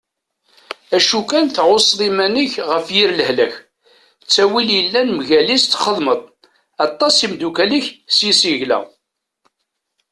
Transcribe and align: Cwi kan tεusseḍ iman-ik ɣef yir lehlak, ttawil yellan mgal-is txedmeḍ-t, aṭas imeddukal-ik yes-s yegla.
Cwi 1.05 1.19
kan 1.29 1.45
tεusseḍ 1.55 1.99
iman-ik 2.09 2.53
ɣef 2.69 2.85
yir 2.95 3.11
lehlak, 3.13 3.53
ttawil 4.23 4.69
yellan 4.77 5.09
mgal-is 5.17 5.65
txedmeḍ-t, 5.67 6.23
aṭas 6.85 7.15
imeddukal-ik 7.25 7.85
yes-s 8.15 8.41
yegla. 8.49 8.79